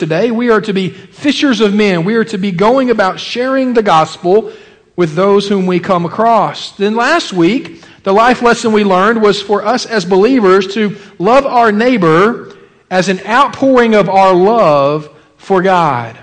[0.00, 0.30] today.
[0.32, 2.04] We are to be fishers of men.
[2.04, 4.52] We are to be going about sharing the gospel
[4.96, 6.72] with those whom we come across.
[6.72, 11.46] Then last week, the life lesson we learned was for us as believers to love
[11.46, 12.56] our neighbor
[12.90, 16.18] as an outpouring of our love for God.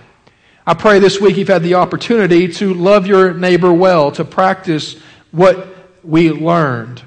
[0.66, 5.00] I pray this week you've had the opportunity to love your neighbor well, to practice
[5.32, 5.68] what
[6.04, 7.02] we learned.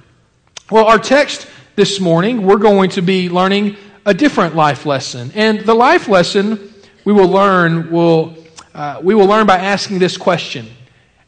[0.71, 5.30] Well, our text this morning, we're going to be learning a different life lesson.
[5.34, 6.72] And the life lesson
[7.04, 8.36] we will learn will
[8.74, 10.66] uh, we will learn by asking this question.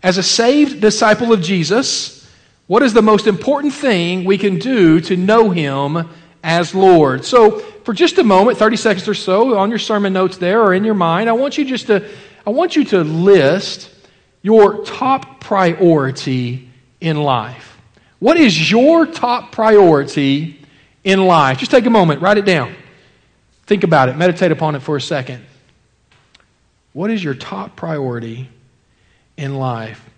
[0.03, 2.29] As a saved disciple of Jesus,
[2.67, 6.09] what is the most important thing we can do to know him
[6.43, 7.25] as Lord?
[7.25, 10.73] So, for just a moment, 30 seconds or so on your sermon notes there or
[10.73, 12.09] in your mind, I want you just to
[12.47, 13.91] I want you to list
[14.43, 16.69] your top priority
[17.01, 17.77] in life.
[18.19, 20.62] What is your top priority
[21.05, 21.59] in life.
[21.59, 22.75] Just take a moment, write it down.
[23.67, 25.45] Think about it, meditate upon it for a second.
[26.93, 28.49] What is your top priority
[29.37, 30.09] in life?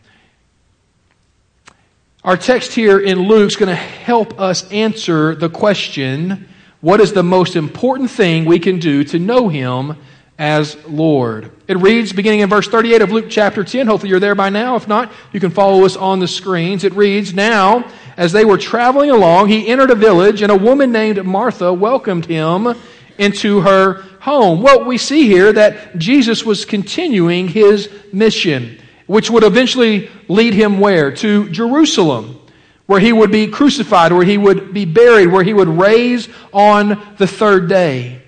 [2.24, 6.48] Our text here in Luke is going to help us answer the question
[6.80, 9.96] what is the most important thing we can do to know Him
[10.38, 11.50] as Lord?
[11.68, 13.86] It reads, beginning in verse 38 of Luke chapter 10.
[13.86, 14.76] Hopefully you're there by now.
[14.76, 16.84] If not, you can follow us on the screens.
[16.84, 20.92] It reads, Now, as they were traveling along, he entered a village, and a woman
[20.92, 22.74] named Martha welcomed him
[23.18, 24.62] into her home.
[24.62, 30.80] Well, we see here that Jesus was continuing his mission, which would eventually lead him
[30.80, 31.12] where?
[31.16, 32.40] To Jerusalem,
[32.86, 37.14] where he would be crucified, where he would be buried, where he would raise on
[37.18, 38.22] the third day.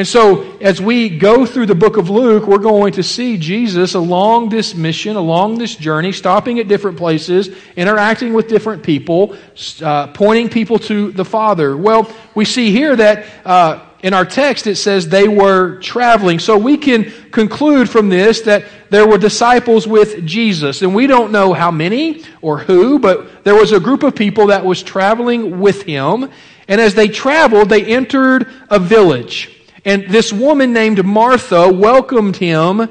[0.00, 3.92] And so, as we go through the book of Luke, we're going to see Jesus
[3.92, 9.36] along this mission, along this journey, stopping at different places, interacting with different people,
[9.82, 11.76] uh, pointing people to the Father.
[11.76, 16.38] Well, we see here that uh, in our text it says they were traveling.
[16.38, 20.80] So we can conclude from this that there were disciples with Jesus.
[20.80, 24.46] And we don't know how many or who, but there was a group of people
[24.46, 26.30] that was traveling with him.
[26.68, 29.59] And as they traveled, they entered a village.
[29.84, 32.88] And this woman named Martha welcomed him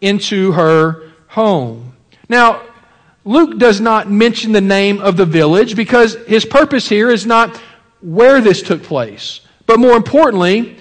[0.00, 1.94] into her home.
[2.28, 2.62] Now,
[3.24, 7.60] Luke does not mention the name of the village because his purpose here is not
[8.00, 10.78] where this took place, but more importantly,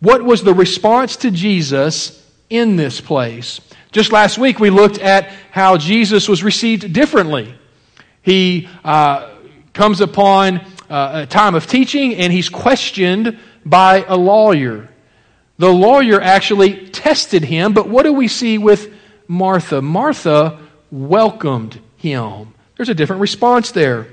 [0.00, 3.60] what was the response to Jesus in this place?
[3.92, 7.54] Just last week, we looked at how Jesus was received differently.
[8.22, 9.34] He uh,
[9.72, 10.58] comes upon
[10.90, 14.88] uh, a time of teaching and he's questioned by a lawyer.
[15.58, 18.92] The lawyer actually tested him, but what do we see with
[19.26, 19.82] Martha?
[19.82, 22.54] Martha welcomed him.
[22.76, 24.06] There's a different response there.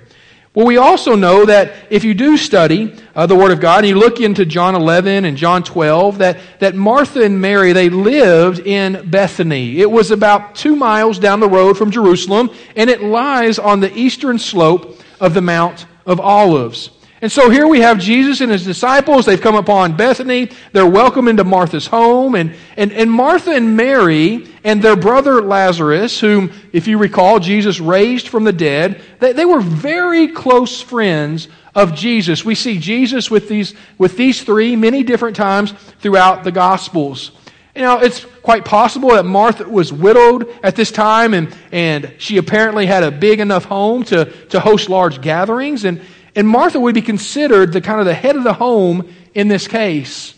[0.55, 3.88] Well, we also know that if you do study uh, the Word of God and
[3.89, 8.59] you look into John 11 and John 12, that, that Martha and Mary, they lived
[8.59, 9.81] in Bethany.
[9.81, 13.94] It was about two miles down the road from Jerusalem, and it lies on the
[13.97, 16.89] eastern slope of the Mount of Olives.
[17.25, 19.25] And so here we have Jesus and his disciples.
[19.25, 20.52] They've come upon Bethany.
[20.74, 22.36] They're welcome into Martha's home.
[22.36, 27.80] And, and, and Martha and Mary and their brother Lazarus, whom, if you recall, Jesus
[27.80, 32.46] raised from the dead, they, they were very close friends of Jesus.
[32.46, 37.31] We see Jesus with these, with these three many different times throughout the Gospels.
[37.75, 42.38] You know, it's quite possible that Martha was widowed at this time and, and she
[42.38, 45.86] apparently had a big enough home to, to host large gatherings.
[45.86, 46.02] And,
[46.35, 49.68] and Martha would be considered the kind of the head of the home in this
[49.68, 50.34] case.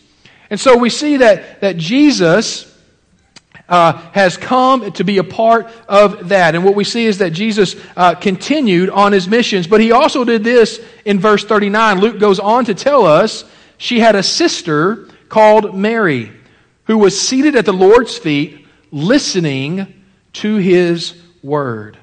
[0.49, 2.73] And so we see that, that Jesus
[3.67, 6.55] uh, has come to be a part of that.
[6.55, 10.23] And what we see is that Jesus uh, continued on his missions, but he also
[10.23, 11.99] did this in verse 39.
[11.99, 13.43] Luke goes on to tell us
[13.77, 16.31] she had a sister called Mary
[16.85, 20.01] who was seated at the Lord's feet listening
[20.33, 21.97] to his word.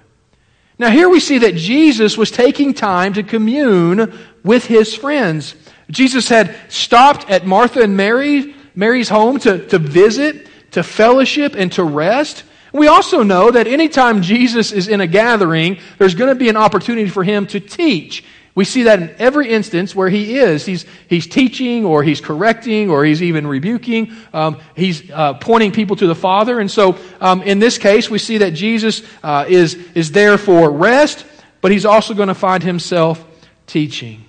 [0.78, 5.54] Now, here we see that Jesus was taking time to commune with his friends.
[5.90, 11.70] Jesus had stopped at Martha and Mary, Mary's home to, to visit, to fellowship, and
[11.72, 12.42] to rest.
[12.72, 16.56] We also know that anytime Jesus is in a gathering, there's going to be an
[16.56, 18.24] opportunity for him to teach.
[18.54, 20.64] We see that in every instance where he is.
[20.64, 24.12] He's, he's teaching, or he's correcting, or he's even rebuking.
[24.32, 26.60] Um, he's uh, pointing people to the Father.
[26.60, 30.70] And so, um, in this case, we see that Jesus uh, is, is there for
[30.70, 31.26] rest,
[31.60, 33.24] but he's also going to find himself
[33.66, 34.24] teaching.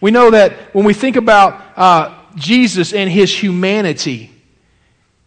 [0.00, 4.30] We know that when we think about uh, Jesus and his humanity,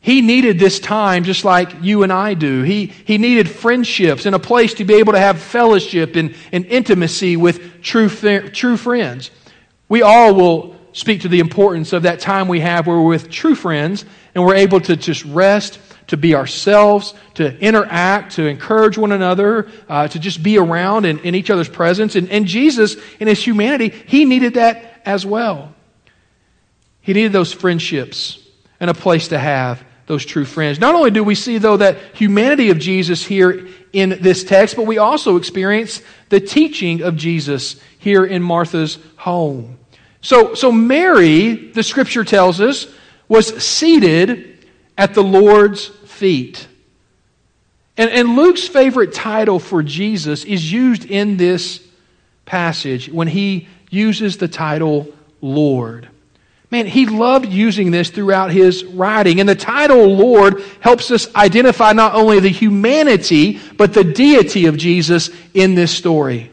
[0.04, 2.64] he needed this time just like you and I do.
[2.64, 6.66] He, he needed friendships and a place to be able to have fellowship and, and
[6.66, 9.30] intimacy with true, true friends.
[9.88, 13.30] We all will speak to the importance of that time we have where we're with
[13.30, 14.04] true friends
[14.34, 19.70] and we're able to just rest, to be ourselves, to interact, to encourage one another,
[19.88, 22.16] uh, to just be around in, in each other's presence.
[22.16, 25.76] And, and Jesus, in his humanity, he needed that as well.
[27.02, 28.40] He needed those friendships
[28.80, 30.78] and a place to have those true friends.
[30.78, 34.86] Not only do we see, though, that humanity of Jesus here in this text, but
[34.86, 39.80] we also experience the teaching of Jesus here in Martha's home.
[40.20, 42.88] So, so Mary, the scripture tells us,
[43.30, 44.68] was seated
[44.98, 46.68] at the Lord's feet.
[47.96, 51.82] And, and Luke's favorite title for Jesus is used in this
[52.44, 55.08] passage when he uses the title
[55.40, 56.10] Lord.
[56.72, 59.42] Man, he loved using this throughout his writing.
[59.42, 64.78] And the title Lord helps us identify not only the humanity, but the deity of
[64.78, 66.50] Jesus in this story.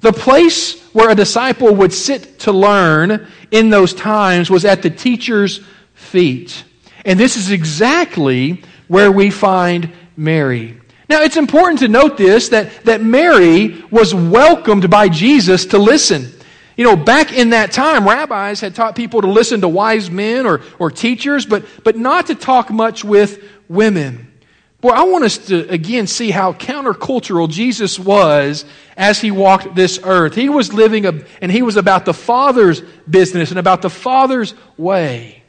[0.00, 4.88] The place where a disciple would sit to learn in those times was at the
[4.88, 5.60] teacher's
[5.92, 6.64] feet.
[7.04, 10.80] And this is exactly where we find Mary.
[11.10, 16.32] Now, it's important to note this that, that Mary was welcomed by Jesus to listen.
[16.80, 20.46] You know, back in that time, rabbis had taught people to listen to wise men
[20.46, 24.32] or, or teachers, but, but not to talk much with women.
[24.80, 28.64] Boy, I want us to again see how countercultural Jesus was
[28.96, 30.34] as he walked this earth.
[30.34, 32.80] He was living a, and he was about the Father's
[33.10, 35.42] business and about the Father's way.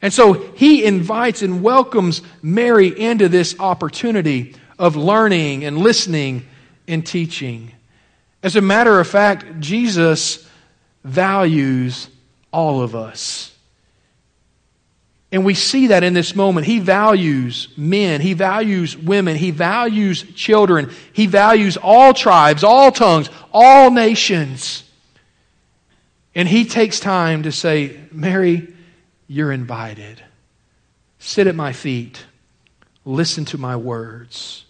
[0.00, 6.46] And so he invites and welcomes Mary into this opportunity of learning and listening
[6.86, 7.72] and teaching.
[8.42, 10.48] As a matter of fact, Jesus
[11.04, 12.08] values
[12.52, 13.54] all of us.
[15.30, 16.66] And we see that in this moment.
[16.66, 18.20] He values men.
[18.20, 19.36] He values women.
[19.36, 20.90] He values children.
[21.12, 24.84] He values all tribes, all tongues, all nations.
[26.34, 28.72] And he takes time to say, Mary,
[29.26, 30.22] you're invited.
[31.18, 32.24] Sit at my feet.
[33.04, 34.64] Listen to my words.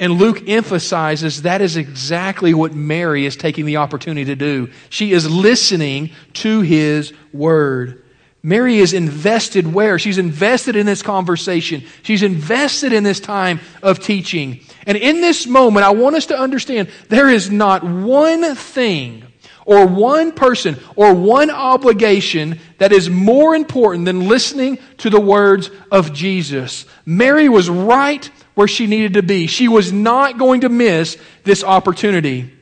[0.00, 4.70] And Luke emphasizes that is exactly what Mary is taking the opportunity to do.
[4.88, 8.02] She is listening to his word.
[8.42, 9.98] Mary is invested where?
[9.98, 11.84] She's invested in this conversation.
[12.02, 14.60] She's invested in this time of teaching.
[14.86, 19.26] And in this moment, I want us to understand there is not one thing
[19.66, 25.70] or one person or one obligation that is more important than listening to the words
[25.92, 26.86] of Jesus.
[27.04, 29.46] Mary was right where she needed to be.
[29.46, 32.52] She was not going to miss this opportunity.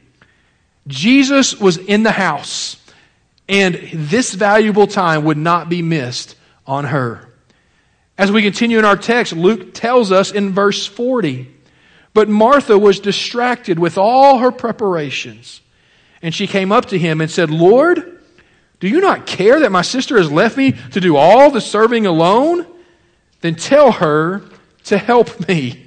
[0.86, 2.76] Jesus was in the house,
[3.48, 6.36] and this valuable time would not be missed
[6.66, 7.28] on her.
[8.16, 11.48] As we continue in our text, Luke tells us in verse 40
[12.14, 15.60] But Martha was distracted with all her preparations.
[16.20, 18.20] And she came up to him and said, Lord,
[18.80, 22.06] do you not care that my sister has left me to do all the serving
[22.06, 22.66] alone?
[23.40, 24.42] Then tell her
[24.88, 25.86] to help me.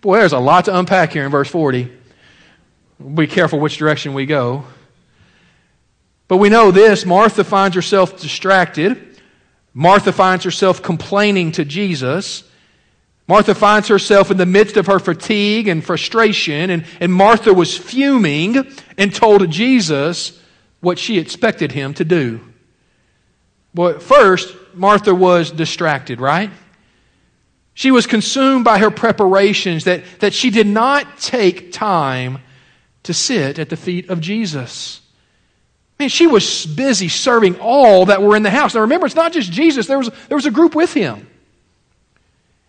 [0.00, 1.90] Boy, there's a lot to unpack here in verse 40.
[2.98, 4.64] We'll be careful which direction we go.
[6.26, 9.20] But we know this Martha finds herself distracted.
[9.72, 12.44] Martha finds herself complaining to Jesus.
[13.26, 17.76] Martha finds herself in the midst of her fatigue and frustration, and, and Martha was
[17.76, 18.56] fuming
[18.96, 20.40] and told Jesus
[20.80, 22.40] what she expected him to do.
[23.74, 26.50] But first, Martha was distracted, right?
[27.78, 32.40] She was consumed by her preparations that, that she did not take time
[33.04, 35.00] to sit at the feet of Jesus.
[35.96, 38.74] Man, she was busy serving all that were in the house.
[38.74, 41.28] Now remember, it's not just Jesus, there was, there was a group with him.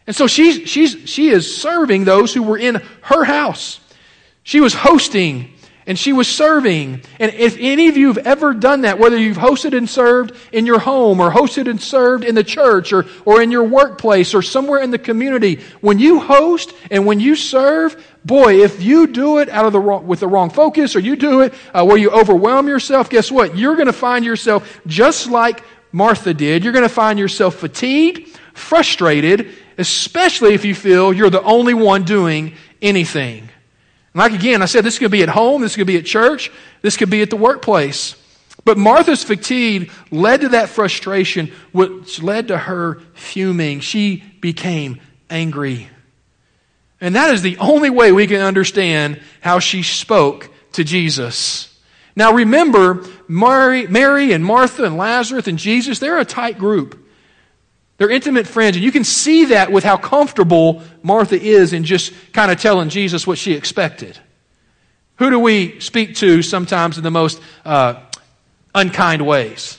[0.06, 3.80] And so she's, she's, she is serving those who were in her house.
[4.44, 5.56] She was hosting
[5.90, 7.02] and she was serving.
[7.20, 10.68] And if any of you have ever done that, whether you've hosted and served in
[10.68, 14.44] your home or hosted and served in the church or, or in your workplace or
[14.44, 19.40] somewhere in the community, when you host and when you serve, boy, if you do
[19.40, 21.98] it out of the wrong, with the wrong focus or you do it uh, where
[21.98, 23.58] you overwhelm yourself, guess what?
[23.58, 26.64] You're going to find yourself just like Martha did.
[26.64, 32.04] You're going to find yourself fatigued, frustrated, especially if you feel you're the only one
[32.04, 33.49] doing anything.
[34.14, 36.52] Like again, I said this could be at home, this could be at church,
[36.82, 38.16] this could be at the workplace.
[38.66, 43.80] But Martha's fatigue led to that frustration, which led to her fuming.
[43.80, 45.00] She became
[45.30, 45.90] angry.
[47.02, 51.80] And that is the only way we can understand how she spoke to Jesus.
[52.16, 57.09] Now remember, Mary, Mary and Martha and Lazarus and Jesus, they're a tight group.
[58.00, 62.14] They're intimate friends, and you can see that with how comfortable Martha is in just
[62.32, 64.18] kind of telling Jesus what she expected.
[65.18, 68.02] Who do we speak to sometimes in the most uh,
[68.74, 69.78] unkind ways?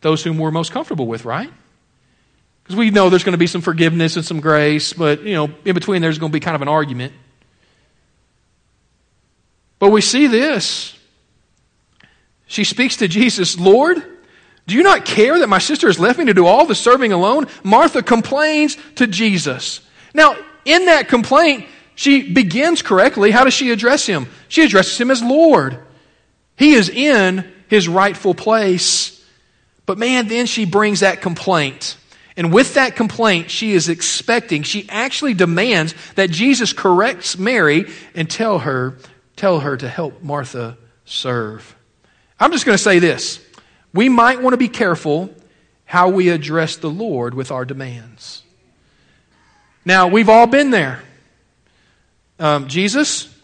[0.00, 1.52] Those whom we're most comfortable with, right?
[2.62, 5.50] Because we know there's going to be some forgiveness and some grace, but, you know,
[5.66, 7.12] in between there's going to be kind of an argument.
[9.78, 10.96] But we see this.
[12.46, 14.02] She speaks to Jesus, Lord,
[14.70, 17.12] do you not care that my sister has left me to do all the serving
[17.12, 17.46] alone?
[17.62, 19.80] Martha complains to Jesus.
[20.14, 23.30] Now, in that complaint, she begins correctly.
[23.30, 24.28] How does she address him?
[24.48, 25.78] She addresses him as Lord.
[26.56, 29.24] He is in his rightful place.
[29.86, 31.96] But man, then she brings that complaint.
[32.36, 38.30] And with that complaint, she is expecting, she actually demands that Jesus corrects Mary and
[38.30, 38.98] tell her,
[39.36, 41.74] tell her to help Martha serve.
[42.38, 43.44] I'm just going to say this.
[43.92, 45.34] We might want to be careful
[45.84, 48.42] how we address the Lord with our demands.
[49.84, 51.02] Now, we've all been there.
[52.38, 53.34] Um, Jesus,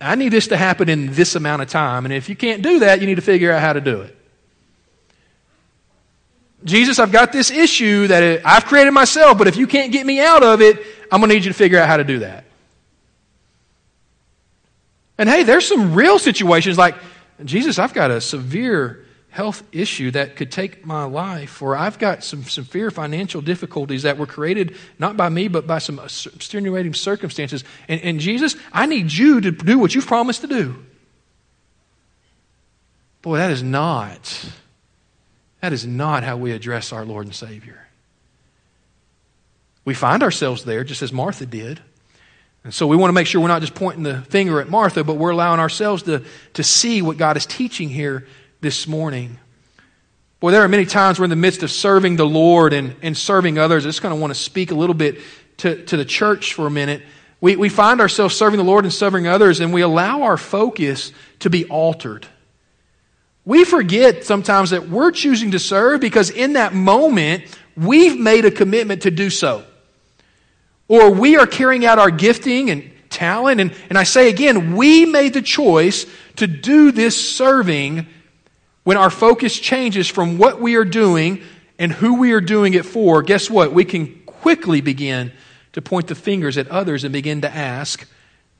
[0.00, 2.04] I need this to happen in this amount of time.
[2.04, 4.16] And if you can't do that, you need to figure out how to do it.
[6.64, 10.20] Jesus, I've got this issue that I've created myself, but if you can't get me
[10.20, 10.78] out of it,
[11.12, 12.44] I'm going to need you to figure out how to do that.
[15.18, 16.96] And hey, there's some real situations like,
[17.44, 19.05] Jesus, I've got a severe
[19.36, 24.16] health issue that could take my life, or I've got some severe financial difficulties that
[24.16, 27.62] were created not by me, but by some extenuating circumstances.
[27.86, 30.82] And, and Jesus, I need you to do what you've promised to do.
[33.20, 34.48] Boy, that is not,
[35.60, 37.86] that is not how we address our Lord and Savior.
[39.84, 41.78] We find ourselves there just as Martha did.
[42.64, 45.04] And so we want to make sure we're not just pointing the finger at Martha,
[45.04, 46.24] but we're allowing ourselves to,
[46.54, 48.26] to see what God is teaching here
[48.66, 49.38] this morning.
[50.40, 53.16] Boy, there are many times we're in the midst of serving the Lord and, and
[53.16, 53.86] serving others.
[53.86, 55.20] I just kind of want to speak a little bit
[55.58, 57.02] to, to the church for a minute.
[57.40, 61.12] We, we find ourselves serving the Lord and serving others, and we allow our focus
[61.38, 62.26] to be altered.
[63.44, 67.44] We forget sometimes that we're choosing to serve because in that moment,
[67.76, 69.64] we've made a commitment to do so.
[70.88, 73.60] Or we are carrying out our gifting and talent.
[73.60, 76.04] And, and I say again, we made the choice
[76.34, 78.08] to do this serving
[78.86, 81.42] when our focus changes from what we are doing
[81.76, 83.72] and who we are doing it for, guess what?
[83.72, 85.32] We can quickly begin
[85.72, 88.08] to point the fingers at others and begin to ask,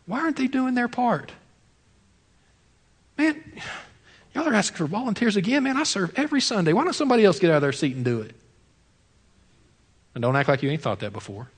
[0.05, 1.31] why aren't they doing their part?
[3.17, 3.41] Man,
[4.35, 5.63] y'all are asking for volunteers again.
[5.63, 6.73] Man, I serve every Sunday.
[6.73, 8.35] Why don't somebody else get out of their seat and do it?
[10.17, 11.49] And don't act like you ain't thought that before.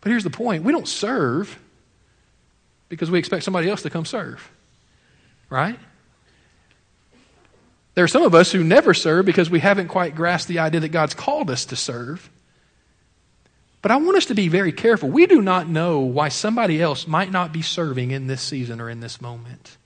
[0.00, 1.60] But here's the point we don't serve
[2.88, 4.50] because we expect somebody else to come serve.
[5.50, 5.78] Right?
[7.94, 10.80] There are some of us who never serve because we haven't quite grasped the idea
[10.80, 12.30] that God's called us to serve.
[13.82, 15.08] But I want us to be very careful.
[15.08, 18.90] We do not know why somebody else might not be serving in this season or
[18.90, 19.76] in this moment.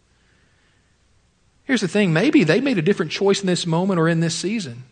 [1.65, 4.35] Here's the thing maybe they made a different choice in this moment or in this
[4.35, 4.85] season.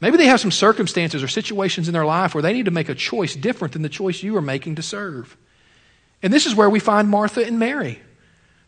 [0.00, 2.88] Maybe they have some circumstances or situations in their life where they need to make
[2.88, 5.36] a choice different than the choice you are making to serve.
[6.22, 8.00] And this is where we find Martha and Mary.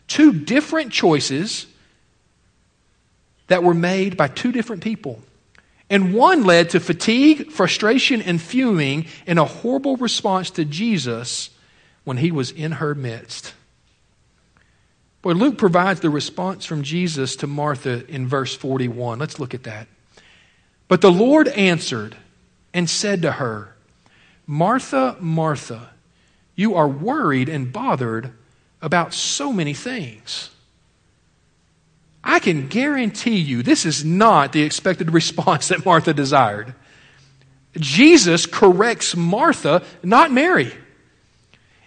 [0.07, 1.67] Two different choices
[3.49, 5.21] that were made by two different people.
[5.89, 11.51] And one led to fatigue, frustration, and fuming in a horrible response to Jesus
[12.05, 13.55] when he was in her midst.
[15.23, 19.19] Boy, Luke provides the response from Jesus to Martha in verse 41.
[19.19, 19.89] Let's look at that.
[20.89, 22.17] But the Lord answered
[22.73, 23.75] and said to her,
[24.47, 25.90] Martha, Martha,
[26.61, 28.31] you are worried and bothered
[28.83, 30.51] about so many things.
[32.23, 36.75] I can guarantee you this is not the expected response that Martha desired.
[37.77, 40.71] Jesus corrects Martha, not Mary.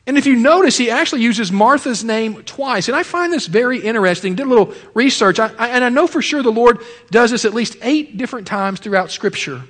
[0.08, 2.88] And if you notice, he actually uses Martha's name twice.
[2.88, 4.34] And I find this very interesting.
[4.34, 6.80] Did a little research, I, I, and I know for sure the Lord
[7.12, 9.62] does this at least eight different times throughout Scripture.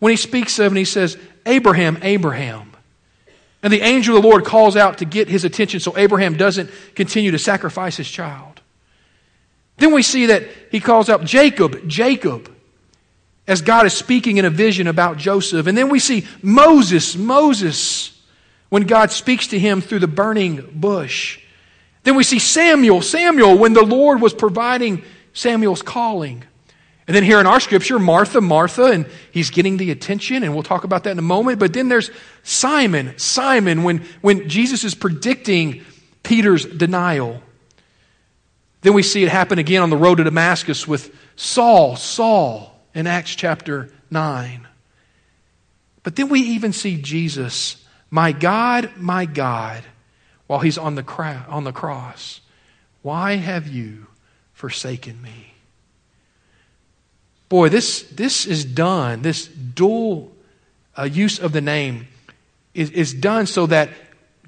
[0.00, 2.67] When he speaks of and he says, Abraham, Abraham.
[3.62, 6.70] And the angel of the Lord calls out to get his attention so Abraham doesn't
[6.94, 8.60] continue to sacrifice his child.
[9.78, 12.52] Then we see that he calls out Jacob, Jacob,
[13.46, 15.66] as God is speaking in a vision about Joseph.
[15.66, 18.20] And then we see Moses, Moses,
[18.68, 21.40] when God speaks to him through the burning bush.
[22.02, 26.44] Then we see Samuel, Samuel, when the Lord was providing Samuel's calling.
[27.08, 30.62] And then here in our scripture, Martha, Martha, and he's getting the attention, and we'll
[30.62, 31.58] talk about that in a moment.
[31.58, 32.10] But then there's
[32.42, 35.86] Simon, Simon, when, when Jesus is predicting
[36.22, 37.42] Peter's denial.
[38.82, 43.06] Then we see it happen again on the road to Damascus with Saul, Saul, in
[43.06, 44.68] Acts chapter 9.
[46.02, 49.82] But then we even see Jesus, my God, my God,
[50.46, 52.42] while he's on the, cra- on the cross.
[53.00, 54.08] Why have you
[54.52, 55.54] forsaken me?
[57.48, 59.22] Boy, this, this is done.
[59.22, 60.32] This dual
[60.96, 62.08] uh, use of the name
[62.74, 63.90] is, is done so that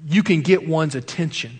[0.07, 1.59] you can get one's attention.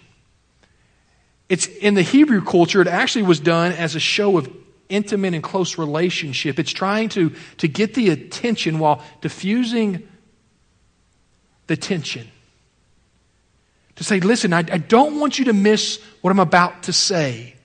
[1.49, 4.49] It's in the Hebrew culture, it actually was done as a show of
[4.87, 6.59] intimate and close relationship.
[6.59, 10.07] It's trying to, to get the attention while diffusing
[11.67, 12.27] the tension.
[13.95, 17.55] To say, listen, I, I don't want you to miss what I'm about to say.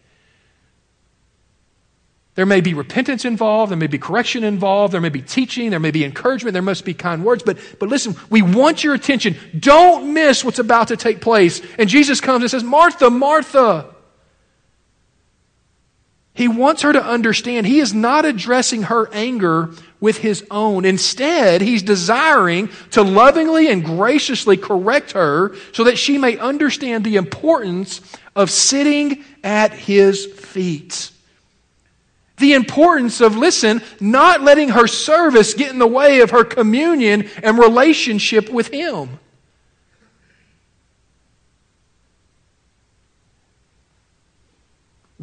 [2.37, 5.81] There may be repentance involved, there may be correction involved, there may be teaching, there
[5.81, 9.37] may be encouragement, there must be kind words, but, but listen, we want your attention.
[9.59, 11.63] Don't miss what's about to take place.
[11.79, 13.95] And Jesus comes and says, Martha, Martha.
[16.35, 20.85] He wants her to understand he is not addressing her anger with his own.
[20.85, 27.17] Instead, he's desiring to lovingly and graciously correct her so that she may understand the
[27.17, 28.03] importance
[28.35, 31.13] of sitting at his feet.
[32.39, 37.31] The importance of, listen, not letting her service get in the way of her communion
[37.43, 39.19] and relationship with him.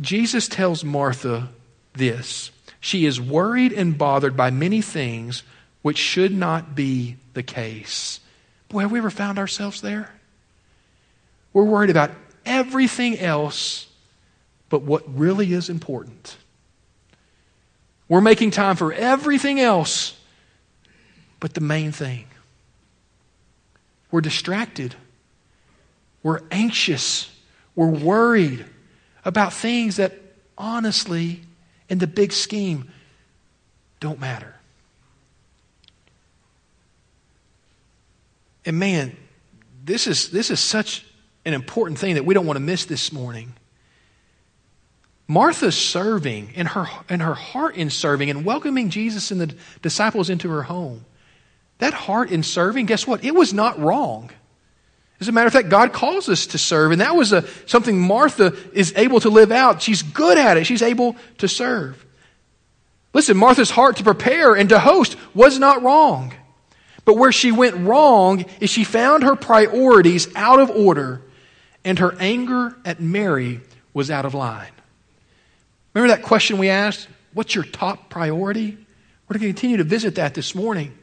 [0.01, 1.49] Jesus tells Martha
[1.93, 5.43] this she is worried and bothered by many things
[5.83, 8.19] which should not be the case.
[8.69, 10.11] Boy, have we ever found ourselves there?
[11.53, 12.11] We're worried about
[12.45, 13.87] everything else
[14.69, 16.35] but what really is important.
[18.13, 20.15] We're making time for everything else
[21.39, 22.27] but the main thing.
[24.11, 24.93] We're distracted.
[26.21, 27.35] We're anxious.
[27.73, 28.67] We're worried
[29.25, 30.13] about things that
[30.55, 31.41] honestly,
[31.89, 32.91] in the big scheme,
[33.99, 34.53] don't matter.
[38.63, 39.17] And man,
[39.83, 41.03] this is, this is such
[41.45, 43.55] an important thing that we don't want to miss this morning.
[45.33, 50.29] Martha's serving and her, and her heart in serving and welcoming Jesus and the disciples
[50.29, 51.05] into her home.
[51.79, 53.23] That heart in serving, guess what?
[53.23, 54.29] It was not wrong.
[55.19, 57.99] As a matter of fact, God calls us to serve, and that was a, something
[57.99, 59.81] Martha is able to live out.
[59.81, 62.05] She's good at it, she's able to serve.
[63.11, 66.31] Listen, Martha's heart to prepare and to host was not wrong.
[67.05, 71.23] But where she went wrong is she found her priorities out of order,
[71.83, 73.61] and her anger at Mary
[73.95, 74.69] was out of line.
[75.93, 77.07] Remember that question we asked?
[77.33, 78.77] What's your top priority?
[79.27, 80.93] We're going to continue to visit that this morning.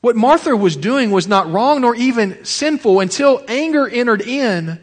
[0.00, 4.80] What Martha was doing was not wrong nor even sinful until anger entered in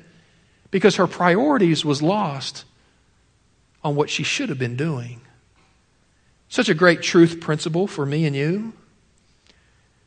[0.69, 2.65] because her priorities was lost
[3.83, 5.21] on what she should have been doing.
[6.49, 8.73] Such a great truth principle for me and you.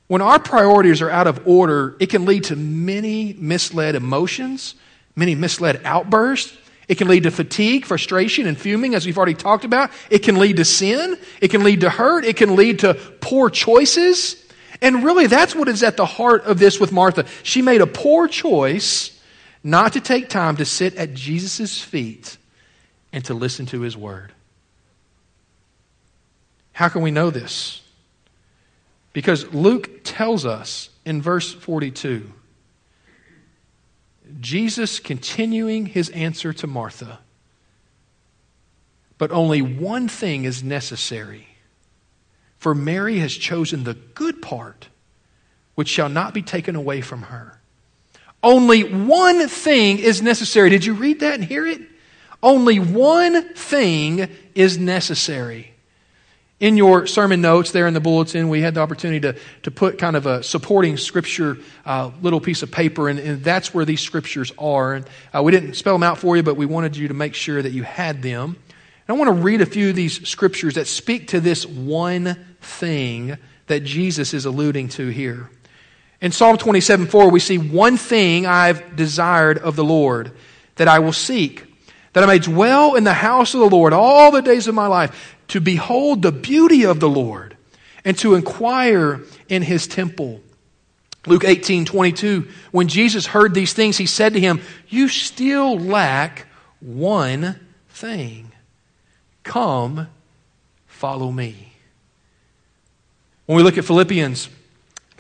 [0.07, 4.75] When our priorities are out of order, it can lead to many misled emotions,
[5.17, 6.57] many misled outbursts.
[6.89, 9.91] It can lead to fatigue, frustration, and fuming, as we've already talked about.
[10.09, 11.19] It can lead to sin.
[11.41, 12.25] It can lead to hurt.
[12.25, 14.43] It can lead to poor choices.
[14.81, 17.27] And really, that's what is at the heart of this with Martha.
[17.43, 19.21] She made a poor choice
[19.65, 22.37] not to take time to sit at Jesus' feet
[23.13, 24.33] and to listen to his word.
[26.73, 27.83] How can we know this?
[29.13, 32.31] Because Luke tells us in verse 42
[34.41, 37.21] Jesus continuing his answer to Martha.
[39.19, 41.49] But only one thing is necessary
[42.59, 44.89] for Mary has chosen the good part,
[45.77, 47.61] which shall not be taken away from her.
[48.43, 50.71] Only one thing is necessary.
[50.71, 51.81] Did you read that and hear it?
[52.43, 55.75] Only one thing is necessary.
[56.59, 59.99] In your sermon notes there in the bulletin, we had the opportunity to, to put
[59.99, 64.01] kind of a supporting scripture uh, little piece of paper, and, and, that's where these
[64.01, 64.95] scriptures are.
[64.95, 67.35] And uh, we didn't spell them out for you, but we wanted you to make
[67.35, 68.57] sure that you had them.
[69.07, 72.39] And I want to read a few of these scriptures that speak to this one
[72.63, 75.51] thing that Jesus is alluding to here.
[76.23, 80.33] In Psalm 27 4, we see one thing I've desired of the Lord
[80.77, 81.67] that I will seek,
[82.15, 84.87] that I may dwell in the house of the Lord all the days of my
[84.87, 87.57] life, to behold the beauty of the Lord
[88.05, 90.41] and to inquire in his temple.
[91.27, 96.47] Luke 18 22, when Jesus heard these things, he said to him, You still lack
[96.81, 98.53] one thing.
[99.43, 100.09] Come,
[100.87, 101.73] follow me.
[103.47, 104.49] When we look at Philippians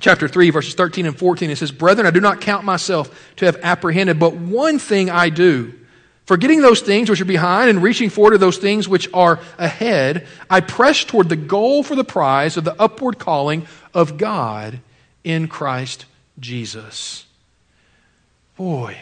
[0.00, 3.46] chapter 3, verses 13 and 14, it says, Brethren, I do not count myself to
[3.46, 5.74] have apprehended, but one thing I do.
[6.26, 10.26] Forgetting those things which are behind and reaching forward to those things which are ahead,
[10.50, 14.80] I press toward the goal for the prize of the upward calling of God
[15.22, 16.04] in Christ
[16.40, 17.26] Jesus.
[18.56, 18.96] Boy,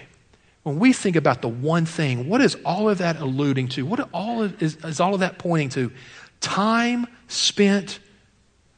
[0.65, 3.87] when we think about the one thing, what is all of that alluding to?
[3.87, 5.93] What all of, is, is all of that pointing to?
[6.41, 8.01] Time spent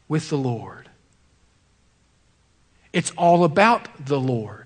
[0.06, 0.88] with the Lord.
[2.92, 4.65] It's all about the Lord.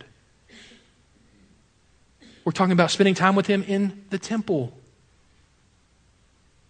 [2.44, 4.72] We're talking about spending time with Him in the temple,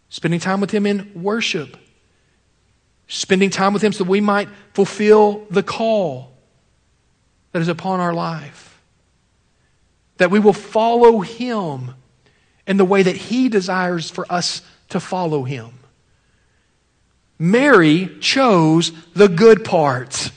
[0.09, 1.76] spending time with Him in worship,
[3.09, 6.33] spending time with Him so we might fulfill the call
[7.52, 8.80] that is upon our life.
[10.18, 11.94] That we will follow Him
[12.66, 15.70] in the way that He desires for us to follow Him.
[17.38, 20.30] Mary chose the good part.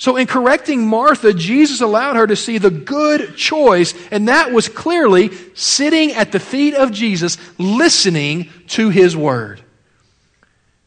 [0.00, 4.68] So, in correcting Martha, Jesus allowed her to see the good choice, and that was
[4.68, 9.60] clearly sitting at the feet of Jesus, listening to his word.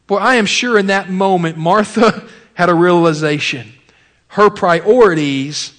[0.08, 3.74] Boy, I am sure in that moment, Martha had a realization.
[4.30, 5.74] Her priorities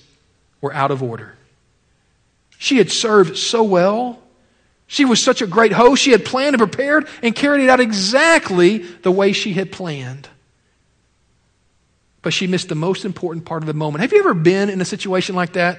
[0.61, 1.35] were out of order.
[2.59, 4.19] She had served so well.
[4.87, 6.03] She was such a great host.
[6.03, 10.29] She had planned and prepared and carried it out exactly the way she had planned
[12.23, 14.01] but she missed the most important part of the moment.
[14.03, 15.79] Have you ever been in a situation like that?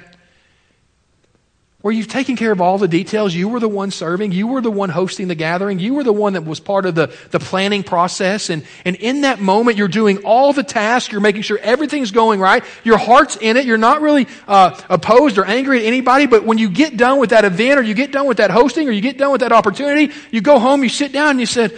[1.80, 4.62] Where you've taken care of all the details, you were the one serving, you were
[4.62, 7.40] the one hosting the gathering, you were the one that was part of the, the
[7.40, 11.58] planning process, and, and in that moment you're doing all the tasks, you're making sure
[11.62, 15.86] everything's going right, your heart's in it, you're not really uh, opposed or angry at
[15.86, 18.50] anybody, but when you get done with that event, or you get done with that
[18.50, 21.40] hosting, or you get done with that opportunity, you go home, you sit down, and
[21.42, 21.78] you said,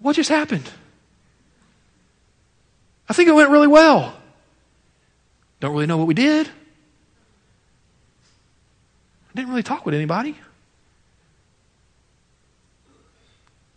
[0.00, 0.70] What just happened?
[3.08, 4.14] I think it went really well.
[5.60, 6.46] Don't really know what we did.
[6.46, 6.50] I
[9.34, 10.36] didn't really talk with anybody.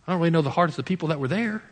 [0.06, 1.62] I don't really know the hearts of the people that were there.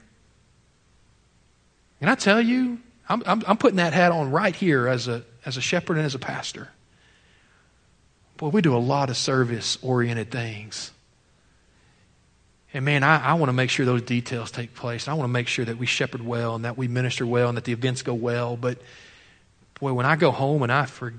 [2.01, 5.25] And I tell you, I'm, I'm, I'm, putting that hat on right here as a,
[5.45, 6.69] as a shepherd and as a pastor.
[8.37, 10.93] Boy, we do a lot of service oriented things.
[12.75, 15.09] And man, I, I want to make sure those details take place.
[15.09, 17.57] I want to make sure that we shepherd well and that we minister well and
[17.57, 18.57] that the events go well.
[18.57, 18.79] But
[19.81, 21.15] boy, when I go home and I for,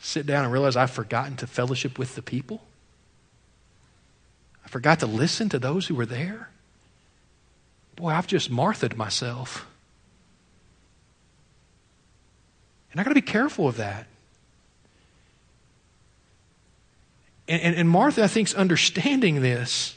[0.00, 2.62] sit down and realize I've forgotten to fellowship with the people,
[4.64, 6.48] I forgot to listen to those who were there.
[7.96, 9.66] Boy, I've just Marthaed myself.
[12.92, 14.06] And I got to be careful of that.
[17.46, 19.96] And, and, and Martha, I think, is understanding this.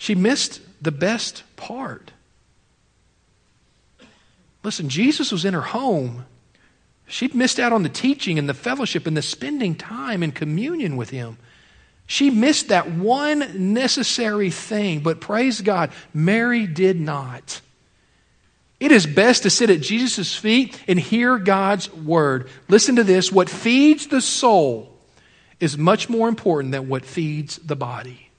[0.00, 2.12] She missed the best part.
[4.64, 6.24] Listen, Jesus was in her home.
[7.06, 10.96] She'd missed out on the teaching and the fellowship and the spending time in communion
[10.96, 11.36] with him.
[12.06, 17.60] She missed that one necessary thing, but praise God, Mary did not.
[18.80, 22.48] It is best to sit at Jesus' feet and hear God's word.
[22.68, 24.96] Listen to this what feeds the soul
[25.60, 28.29] is much more important than what feeds the body.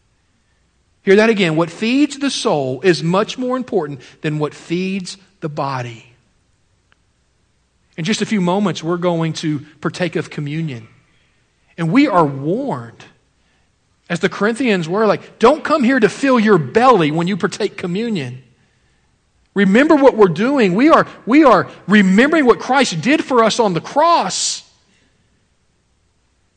[1.04, 1.56] Hear that again.
[1.56, 6.06] What feeds the soul is much more important than what feeds the body.
[7.98, 10.88] In just a few moments, we're going to partake of communion.
[11.78, 13.04] And we are warned,
[14.10, 17.78] as the Corinthians were, like, don't come here to fill your belly when you partake
[17.78, 18.44] communion.
[19.54, 20.76] Remember what we're doing.
[20.76, 24.70] We are, we are remembering what Christ did for us on the cross.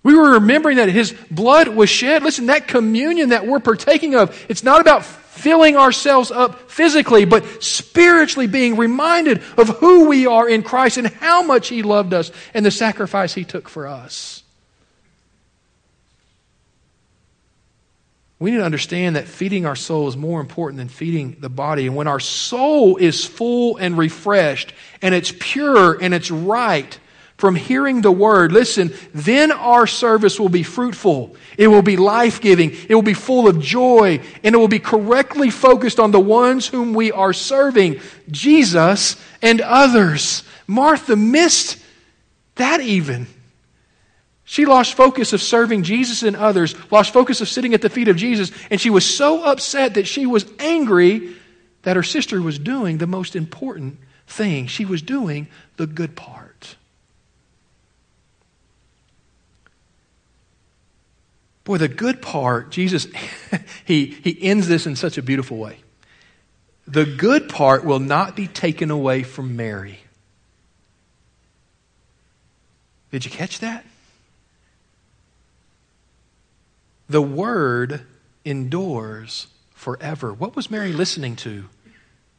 [0.05, 2.23] We were remembering that his blood was shed.
[2.23, 7.63] Listen, that communion that we're partaking of, it's not about filling ourselves up physically, but
[7.63, 12.31] spiritually being reminded of who we are in Christ and how much he loved us
[12.53, 14.43] and the sacrifice he took for us.
[18.39, 21.87] We need to understand that feeding our soul is more important than feeding the body.
[21.87, 26.99] And when our soul is full and refreshed, and it's pure and it's right,
[27.45, 31.37] from hearing the word, listen, then our service will be fruitful.
[31.59, 32.71] It will be life giving.
[32.89, 34.21] It will be full of joy.
[34.43, 39.61] And it will be correctly focused on the ones whom we are serving Jesus and
[39.61, 40.43] others.
[40.67, 41.77] Martha missed
[42.55, 43.27] that even.
[44.45, 48.09] She lost focus of serving Jesus and others, lost focus of sitting at the feet
[48.09, 51.35] of Jesus, and she was so upset that she was angry
[51.83, 54.67] that her sister was doing the most important thing.
[54.67, 56.44] She was doing the good part.
[61.65, 63.07] Boy, the good part, Jesus,
[63.85, 65.79] he, he ends this in such a beautiful way.
[66.87, 70.01] The good part will not be taken away from Mary.
[73.11, 73.85] Did you catch that?
[77.09, 78.03] The word
[78.45, 80.33] endures forever.
[80.33, 81.67] What was Mary listening to?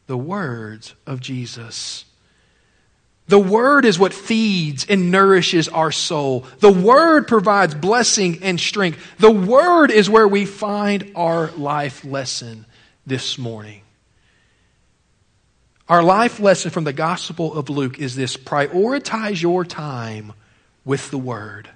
[0.07, 2.05] The words of Jesus.
[3.27, 6.45] The Word is what feeds and nourishes our soul.
[6.59, 8.99] The Word provides blessing and strength.
[9.17, 12.65] The Word is where we find our life lesson
[13.05, 13.81] this morning.
[15.89, 20.33] Our life lesson from the Gospel of Luke is this prioritize your time
[20.83, 21.69] with the Word.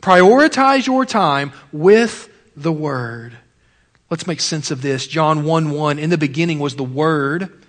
[0.00, 3.36] Prioritize your time with the Word.
[4.10, 5.06] Let's make sense of this.
[5.06, 7.63] John 1 1 In the beginning was the Word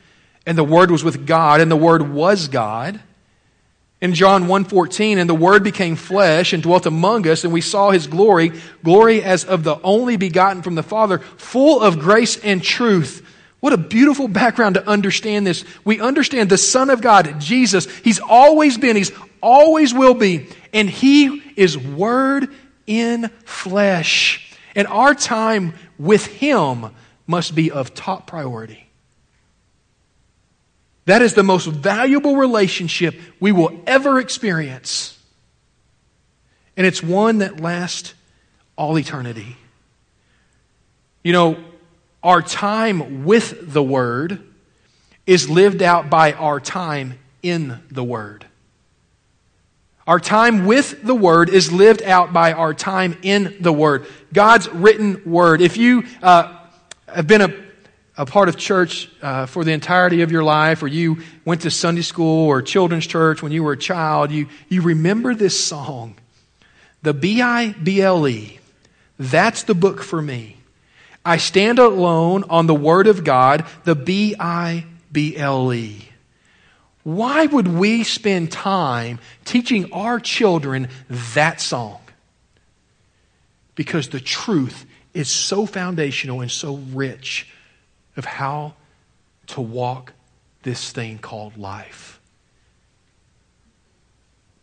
[0.46, 3.00] and the word was with God and the word was God.
[4.02, 7.92] In John 1:14 and the word became flesh and dwelt among us and we saw
[7.92, 8.52] his glory
[8.84, 13.26] glory as of the only begotten from the father full of grace and truth.
[13.62, 15.66] What a beautiful background to understand this.
[15.84, 17.88] We understand the son of God Jesus.
[18.04, 22.54] He's always been, he's always will be and he is word
[22.86, 24.56] in flesh.
[24.76, 26.92] And our time with him
[27.26, 28.85] must be of top priority.
[31.06, 35.18] That is the most valuable relationship we will ever experience.
[36.76, 38.14] And it's one that lasts
[38.76, 39.56] all eternity.
[41.24, 41.64] You know,
[42.24, 44.42] our time with the Word
[45.26, 48.46] is lived out by our time in the Word.
[50.08, 54.06] Our time with the Word is lived out by our time in the Word.
[54.34, 55.62] God's written Word.
[55.62, 56.58] If you uh,
[57.08, 57.65] have been a
[58.18, 61.72] a part of church uh, for the entirety of your life, or you went to
[61.72, 66.16] Sunday school or children's church when you were a child, you, you remember this song.
[67.02, 68.60] The B I B L E.
[69.20, 70.58] That's the book for me.
[71.24, 76.10] I stand alone on the Word of God, the B I B L E.
[77.04, 82.00] Why would we spend time teaching our children that song?
[83.76, 87.48] Because the truth is so foundational and so rich
[88.18, 88.74] of how
[89.48, 90.14] to walk
[90.64, 92.20] this thing called life.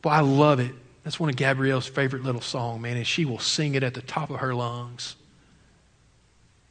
[0.00, 0.72] But I love it.
[1.04, 4.02] That's one of Gabrielle's favorite little songs, man, and she will sing it at the
[4.02, 5.16] top of her lungs.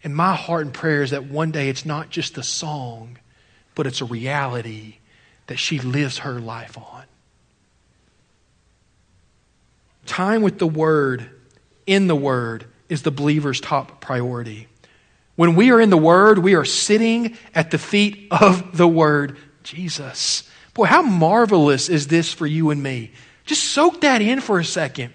[0.03, 3.17] And my heart and prayer is that one day it's not just a song,
[3.75, 4.95] but it's a reality
[5.47, 7.03] that she lives her life on.
[10.05, 11.29] Time with the Word,
[11.85, 14.67] in the Word, is the believer's top priority.
[15.41, 19.39] When we are in the Word, we are sitting at the feet of the Word,
[19.63, 20.47] Jesus.
[20.75, 23.11] Boy, how marvelous is this for you and me?
[23.47, 25.11] Just soak that in for a second.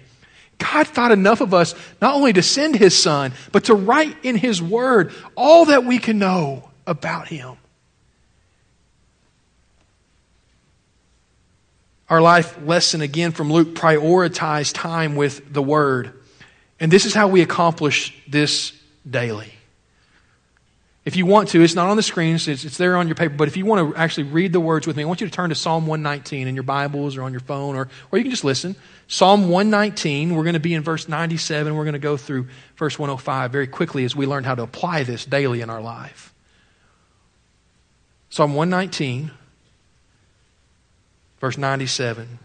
[0.57, 4.35] God thought enough of us not only to send His Son, but to write in
[4.35, 7.55] His Word all that we can know about Him.
[12.09, 16.11] Our life lesson again from Luke prioritize time with the Word.
[16.81, 18.73] And this is how we accomplish this
[19.09, 19.53] daily.
[21.07, 23.33] If you want to, it's not on the screen, it's, it's there on your paper,
[23.33, 25.31] but if you want to actually read the words with me, I want you to
[25.31, 28.29] turn to Psalm 119 in your Bibles or on your phone, or, or you can
[28.29, 28.75] just listen.
[29.07, 31.73] Psalm 119, we're going to be in verse 97.
[31.73, 35.03] We're going to go through verse 105 very quickly as we learn how to apply
[35.03, 36.33] this daily in our life.
[38.29, 39.31] Psalm 119,
[41.39, 42.39] verse 97.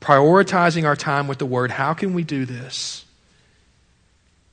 [0.00, 1.70] Prioritizing our time with the Word.
[1.70, 3.04] How can we do this?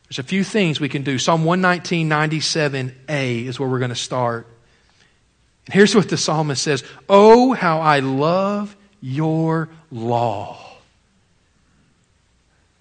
[0.08, 1.18] There's a few things we can do.
[1.18, 4.48] Psalm 119, 97a is where we're going to start.
[5.66, 10.58] And here's what the psalmist says Oh, how I love your law.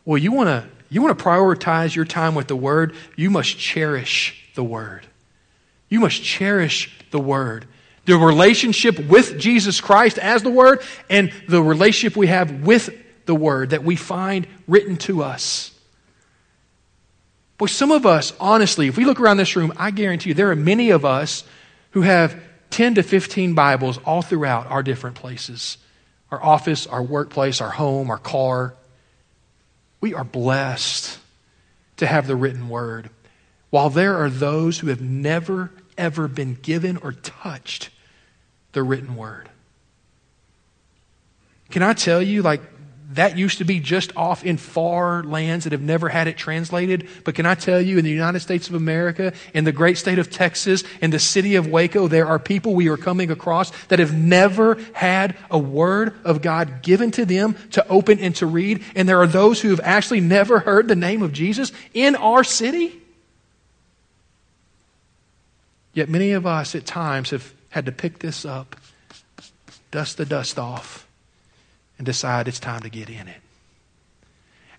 [0.05, 3.59] Well, you want to you want to prioritize your time with the Word, you must
[3.59, 5.07] cherish the Word.
[5.89, 7.67] You must cherish the Word.
[8.05, 12.91] The relationship with Jesus Christ as the Word and the relationship we have with
[13.27, 15.74] the Word that we find written to us.
[17.57, 20.51] Boy, some of us, honestly, if we look around this room, I guarantee you there
[20.51, 21.45] are many of us
[21.93, 22.40] who have
[22.71, 25.79] 10 to 15 Bibles all throughout our different places
[26.31, 28.75] our office, our workplace, our home, our car.
[30.01, 31.17] We are blessed
[31.99, 33.09] to have the written word.
[33.71, 37.90] While there are those who have never, ever been given or touched
[38.73, 39.49] the written word.
[41.71, 42.74] Can I tell you, like,
[43.14, 47.09] that used to be just off in far lands that have never had it translated.
[47.24, 50.18] But can I tell you, in the United States of America, in the great state
[50.18, 53.98] of Texas, in the city of Waco, there are people we are coming across that
[53.98, 58.83] have never had a word of God given to them to open and to read.
[58.96, 62.42] And there are those who have actually never heard the name of Jesus in our
[62.42, 63.00] city.
[65.92, 68.77] Yet many of us at times have had to pick this up,
[69.92, 71.04] dust the dust off
[71.98, 73.40] and decide it's time to get in it.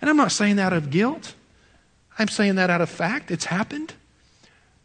[0.02, 1.34] And I'm not saying that out of guilt.
[2.18, 3.32] I'm saying that out of fact.
[3.32, 3.94] It's happened.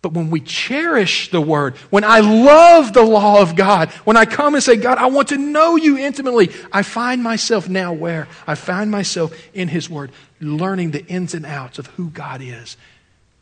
[0.03, 4.25] But when we cherish the Word, when I love the law of God, when I
[4.25, 8.27] come and say, God, I want to know you intimately, I find myself now where?
[8.47, 12.79] I find myself in His Word, learning the ins and outs of who God is,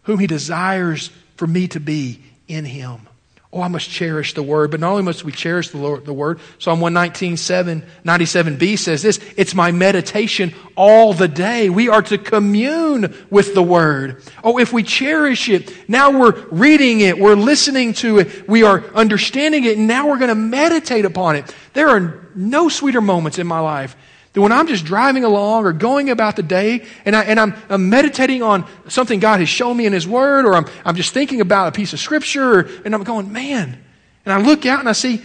[0.02, 3.06] whom He desires for me to be in Him.
[3.50, 4.70] Oh, I must cherish the word.
[4.70, 9.00] But not only must we cherish the, Lord, the word, Psalm 119, 7, 97b says
[9.00, 11.70] this it's my meditation all the day.
[11.70, 14.22] We are to commune with the word.
[14.44, 18.84] Oh, if we cherish it, now we're reading it, we're listening to it, we are
[18.94, 21.54] understanding it, and now we're going to meditate upon it.
[21.72, 23.96] There are no sweeter moments in my life
[24.32, 27.54] that when I'm just driving along or going about the day and, I, and I'm,
[27.68, 31.12] I'm meditating on something God has shown me in His Word, or I'm, I'm just
[31.12, 33.82] thinking about a piece of Scripture, and I'm going, man.
[34.24, 35.22] And I look out and I see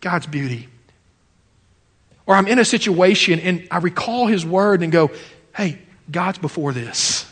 [0.00, 0.68] God's beauty.
[2.26, 5.10] Or I'm in a situation and I recall His Word and go,
[5.54, 5.78] hey,
[6.10, 7.26] God's before this.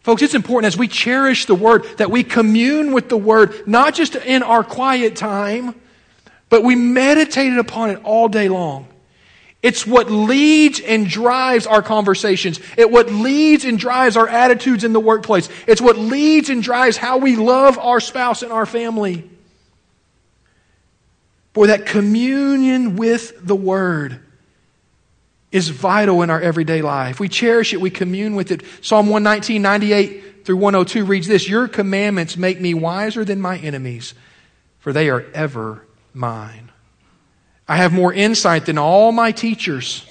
[0.00, 3.94] Folks, it's important as we cherish the Word that we commune with the Word, not
[3.94, 5.74] just in our quiet time
[6.52, 8.86] but we meditated upon it all day long.
[9.62, 12.60] It's what leads and drives our conversations.
[12.76, 15.48] It what leads and drives our attitudes in the workplace.
[15.66, 19.30] It's what leads and drives how we love our spouse and our family.
[21.54, 24.20] Boy, that communion with the Word
[25.52, 27.18] is vital in our everyday life.
[27.18, 28.62] We cherish it, we commune with it.
[28.82, 34.12] Psalm 119, 98 through 102 reads this Your commandments make me wiser than my enemies,
[34.80, 36.70] for they are ever mine.
[37.68, 40.06] I have more insight than all my teachers.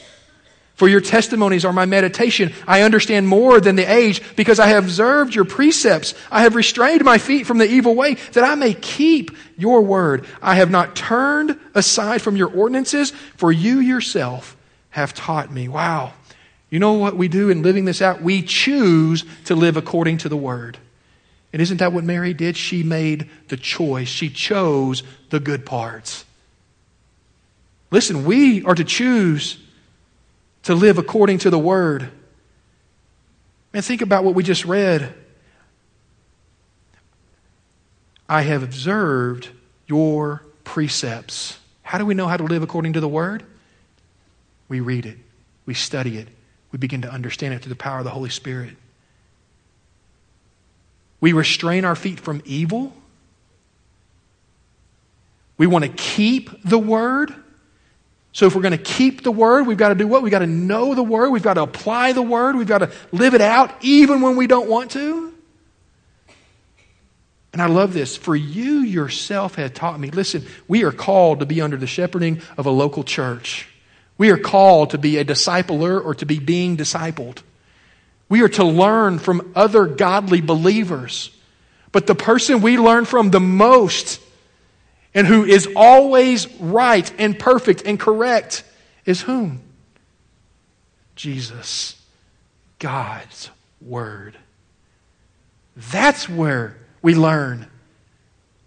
[0.76, 2.54] For your testimonies are my meditation.
[2.66, 6.16] I understand more than the age because I have observed your precepts.
[6.32, 10.26] I have restrained my feet from the evil way that I may keep your word.
[10.42, 14.58] I have not turned aside from your ordinances, for you yourself
[14.90, 15.68] have taught me.
[15.68, 16.14] Wow.
[16.72, 18.24] You know what we do in living this out?
[18.24, 20.80] We choose to live according to the word.
[21.54, 22.56] And isn't that what Mary did?
[22.56, 24.08] She made the choice.
[24.08, 26.26] She chose the good parts.
[27.92, 29.58] Listen, we are to choose
[30.64, 32.10] to live according to the Word.
[33.74, 35.14] And think about what we just read.
[38.30, 39.50] I have observed
[39.88, 41.60] your precepts.
[41.82, 43.44] How do we know how to live according to the Word?
[44.70, 45.18] We read it,
[45.66, 46.30] we study it,
[46.72, 48.76] we begin to understand it through the power of the Holy Spirit.
[51.22, 52.92] We restrain our feet from evil.
[55.58, 57.34] We want to keep the word.
[58.34, 60.24] So if we're going to keep the word, we've got to do what?
[60.24, 61.30] We've got to know the word.
[61.30, 62.56] We've got to apply the word.
[62.56, 65.32] We've got to live it out even when we don't want to.
[67.54, 68.18] And I love this.
[68.18, 70.10] For you yourself have taught me.
[70.10, 73.68] Listen, we are called to be under the shepherding of a local church.
[74.18, 77.40] We are called to be a discipler or to be being discipled.
[78.32, 81.32] We are to learn from other godly believers.
[81.92, 84.22] But the person we learn from the most
[85.14, 88.64] and who is always right and perfect and correct
[89.06, 89.62] is whom?
[91.14, 92.02] Jesus,
[92.80, 93.50] God's
[93.82, 94.38] Word.
[95.76, 97.68] That's where we learn.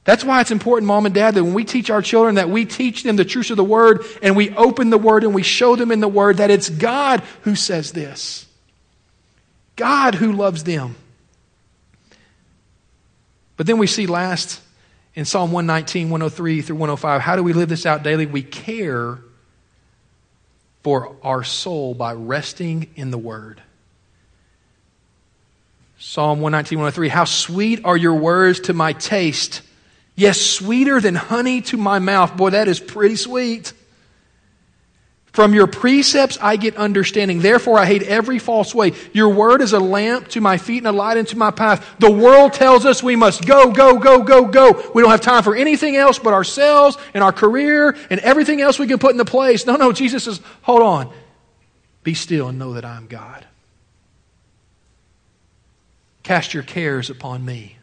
[0.05, 2.66] That's why it's important, mom and dad, that when we teach our children, that we
[2.66, 5.74] teach them the truth of the Word and we open the Word and we show
[5.74, 8.44] them in the Word that it's God who says this.
[9.76, 10.96] God who loves them.
[13.56, 14.60] But then we see last
[15.14, 18.26] in Psalm 119, 103 through 105, how do we live this out daily?
[18.26, 19.18] We care
[20.82, 23.62] for our soul by resting in the Word.
[25.98, 29.62] Psalm 119, 103, how sweet are your words to my taste.
[30.16, 32.37] Yes, sweeter than honey to my mouth.
[32.37, 33.72] Boy, that is pretty sweet.
[35.35, 37.40] From your precepts I get understanding.
[37.40, 38.92] Therefore I hate every false way.
[39.12, 41.85] Your word is a lamp to my feet and a light into my path.
[41.99, 44.92] The world tells us we must go, go, go, go, go.
[44.94, 48.79] We don't have time for anything else but ourselves and our career and everything else
[48.79, 49.66] we can put into place.
[49.66, 51.12] No, no, Jesus says, hold on.
[52.05, 53.44] Be still and know that I am God.
[56.23, 57.77] Cast your cares upon me.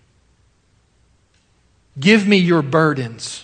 [2.00, 3.44] Give me your burdens.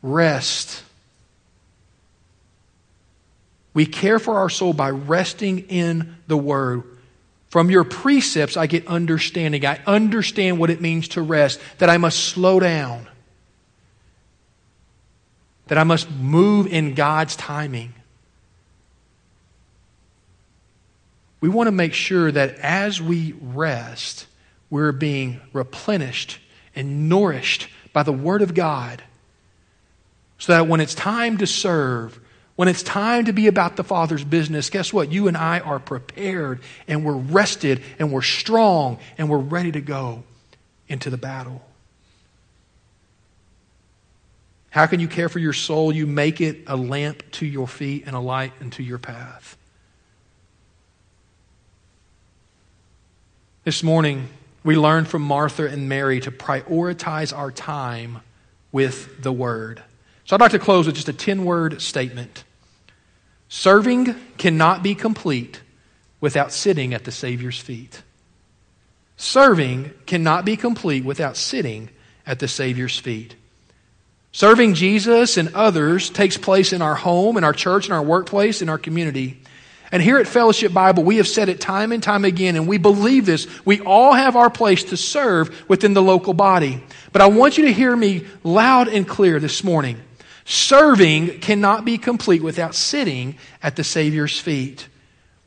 [0.00, 0.82] Rest
[3.74, 6.82] we care for our soul by resting in the Word.
[7.48, 9.66] From your precepts, I get understanding.
[9.66, 13.08] I understand what it means to rest, that I must slow down,
[15.66, 17.94] that I must move in God's timing.
[21.40, 24.26] We want to make sure that as we rest,
[24.70, 26.38] we're being replenished
[26.74, 29.02] and nourished by the Word of God
[30.38, 32.18] so that when it's time to serve,
[32.54, 35.10] When it's time to be about the Father's business, guess what?
[35.10, 39.80] You and I are prepared and we're rested and we're strong and we're ready to
[39.80, 40.22] go
[40.88, 41.62] into the battle.
[44.68, 45.92] How can you care for your soul?
[45.92, 49.56] You make it a lamp to your feet and a light into your path.
[53.64, 54.28] This morning,
[54.64, 58.20] we learned from Martha and Mary to prioritize our time
[58.72, 59.82] with the Word.
[60.24, 62.44] So I'd like to close with just a 10 word statement
[63.48, 65.60] Serving cannot be complete
[66.22, 68.02] without sitting at the Savior's feet.
[69.18, 71.90] Serving cannot be complete without sitting
[72.26, 73.36] at the Savior's feet.
[74.32, 78.62] Serving Jesus and others takes place in our home, in our church, in our workplace,
[78.62, 79.42] in our community.
[79.92, 82.78] And here at Fellowship Bible, we have said it time and time again, and we
[82.78, 83.46] believe this.
[83.66, 86.82] We all have our place to serve within the local body.
[87.12, 90.00] But I want you to hear me loud and clear this morning.
[90.44, 94.88] Serving cannot be complete without sitting at the Savior's feet.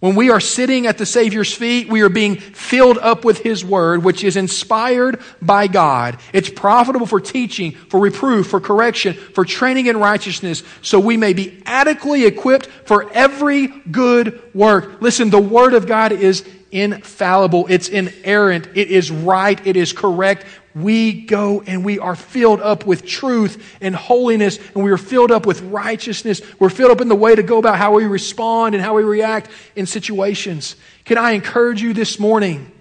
[0.02, 3.66] When we are sitting at the Savior's feet, we are being filled up with His
[3.66, 6.20] Word, which is inspired by God.
[6.32, 11.34] It's profitable for teaching, for reproof, for correction, for training in righteousness, so we may
[11.34, 15.02] be adequately equipped for every good work.
[15.02, 20.46] Listen, the Word of God is infallible, it's inerrant, it is right, it is correct
[20.76, 25.32] we go and we are filled up with truth and holiness, and we are filled
[25.32, 26.42] up with righteousness.
[26.60, 29.04] We're filled up in the way to go about how we respond and how we
[29.04, 30.76] react in situations.
[31.06, 32.72] Can I encourage you this morning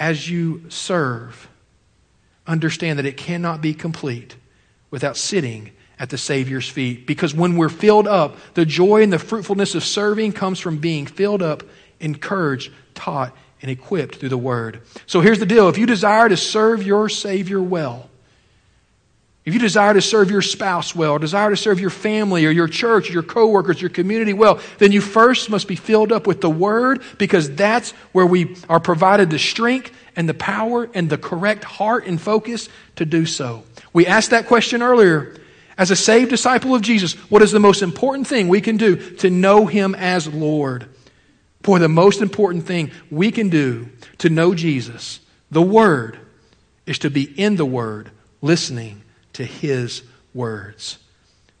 [0.00, 1.48] as you serve,
[2.46, 4.34] understand that it cannot be complete
[4.90, 7.06] without sitting at the Savior's feet.
[7.06, 11.04] Because when we're filled up, the joy and the fruitfulness of serving comes from being
[11.06, 11.62] filled up,
[12.00, 14.80] encouraged, taught, and equipped through the Word.
[15.06, 18.08] So here's the deal if you desire to serve your Savior well,
[19.44, 22.68] if you desire to serve your spouse well, desire to serve your family or your
[22.68, 26.50] church, your coworkers, your community well, then you first must be filled up with the
[26.50, 31.64] Word because that's where we are provided the strength and the power and the correct
[31.64, 33.64] heart and focus to do so.
[33.92, 35.34] We asked that question earlier.
[35.78, 38.96] As a saved disciple of Jesus, what is the most important thing we can do
[39.16, 40.86] to know Him as Lord?
[41.62, 43.88] Boy, the most important thing we can do
[44.18, 46.18] to know Jesus, the Word,
[46.86, 49.02] is to be in the Word, listening
[49.34, 50.02] to His
[50.32, 50.98] words.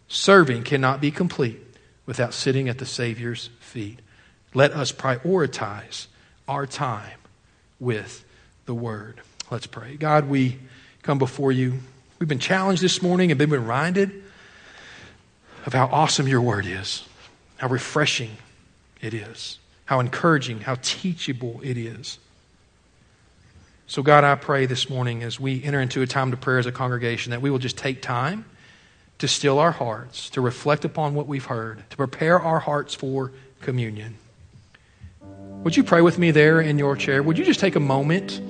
[0.08, 1.60] Serving cannot be complete
[2.06, 4.00] without sitting at the Savior's feet.
[4.54, 6.06] Let us prioritize
[6.48, 7.18] our time
[7.78, 8.24] with
[8.64, 9.20] the Word.
[9.50, 9.96] Let's pray.
[9.96, 10.58] God, we
[11.02, 11.78] come before you.
[12.18, 14.24] We've been challenged this morning and been reminded
[15.66, 17.04] of how awesome your Word is,
[17.58, 18.38] how refreshing
[19.02, 19.59] it is
[19.90, 22.20] how encouraging, how teachable it is.
[23.88, 26.66] So, God, I pray this morning as we enter into a time of prayer as
[26.66, 28.44] a congregation that we will just take time
[29.18, 33.32] to still our hearts, to reflect upon what we've heard, to prepare our hearts for
[33.62, 34.14] communion.
[35.64, 37.20] Would you pray with me there in your chair?
[37.20, 38.40] Would you just take a moment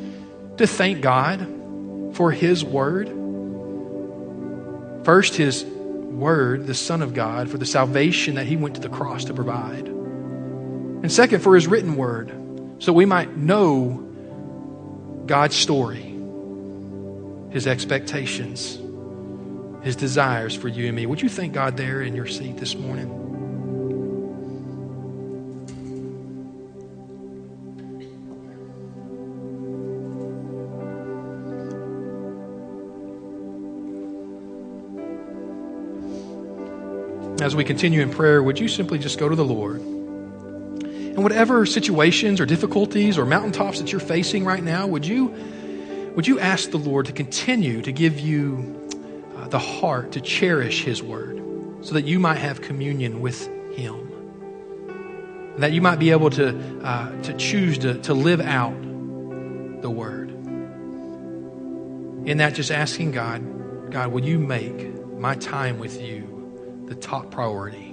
[0.59, 1.41] to thank God
[2.17, 3.09] for His Word?
[5.07, 8.91] First, His Word, the Son of God, for the salvation that He went to the
[8.91, 10.00] cross to provide.
[11.03, 12.31] And second, for his written word,
[12.79, 14.07] so we might know
[15.27, 16.15] God's story,
[17.51, 18.79] his expectations,
[19.83, 21.07] his desires for you and me.
[21.07, 23.17] Would you thank God there in your seat this morning?
[37.41, 40.00] As we continue in prayer, would you simply just go to the Lord?
[41.15, 45.35] And whatever situations or difficulties or mountaintops that you're facing right now, would you,
[46.15, 48.89] would you ask the Lord to continue to give you
[49.37, 51.43] uh, the heart to cherish His Word
[51.85, 53.97] so that you might have communion with Him?
[55.55, 58.81] And that you might be able to, uh, to choose to, to live out
[59.83, 60.31] the Word.
[62.25, 67.33] In that, just asking God, God, will you make my time with you the top
[67.33, 67.90] priority?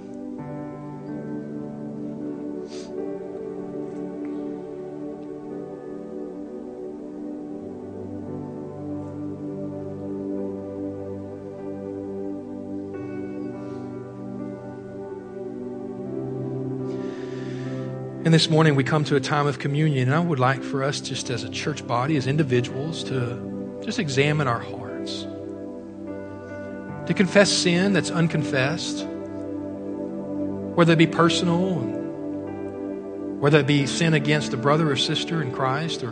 [18.24, 20.82] And this morning we come to a time of communion, and I would like for
[20.82, 25.22] us, just as a church body, as individuals, to just examine our hearts.
[27.06, 29.06] To confess sin that's unconfessed,
[30.74, 31.76] whether it be personal,
[33.38, 36.10] whether it be sin against a brother or sister in Christ, or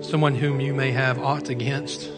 [0.00, 2.10] someone whom you may have aught against.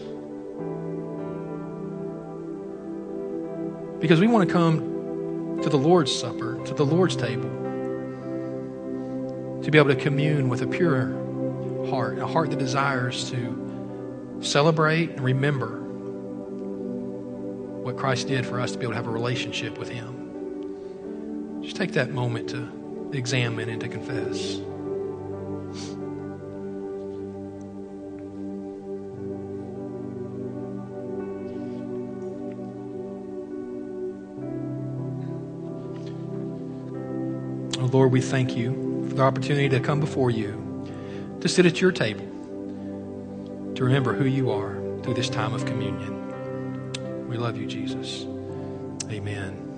[3.99, 7.60] Because we want to come to the Lord's Supper, to the Lord's table,
[9.63, 11.11] to be able to commune with a pure
[11.89, 15.79] heart, a heart that desires to celebrate and remember
[17.83, 21.61] what Christ did for us to be able to have a relationship with Him.
[21.63, 24.59] Just take that moment to examine and to confess.
[37.79, 38.80] Oh, Lord, we thank you
[39.11, 40.87] for the opportunity to come before you,
[41.41, 42.23] to sit at your table,
[43.75, 47.27] to remember who you are through this time of communion.
[47.27, 48.25] We love you, Jesus.
[49.11, 49.70] Amen.